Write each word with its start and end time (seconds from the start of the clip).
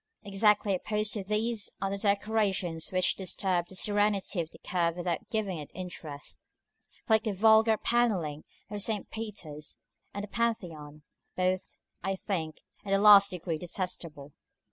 Exactly 0.23 0.73
opposed 0.73 1.13
to 1.13 1.23
these 1.23 1.69
are 1.79 1.91
the 1.91 1.97
decorations 1.99 2.91
which 2.91 3.13
disturb 3.13 3.67
the 3.67 3.75
serenity 3.75 4.41
of 4.41 4.49
the 4.49 4.57
curve 4.57 4.97
without 4.97 5.29
giving 5.29 5.59
it 5.59 5.69
interest, 5.75 6.39
like 7.07 7.21
the 7.23 7.33
vulgar 7.33 7.77
panelling 7.77 8.43
of 8.71 8.81
St. 8.81 9.11
Peter's 9.11 9.77
and 10.11 10.23
the 10.23 10.27
Pantheon; 10.27 11.03
both, 11.35 11.75
I 12.01 12.15
think, 12.15 12.61
in 12.83 12.93
the 12.93 12.97
last 12.97 13.29
degree 13.29 13.59
detestable. 13.59 14.33